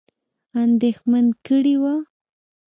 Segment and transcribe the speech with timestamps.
[0.63, 1.95] اندېښمن کړي وه.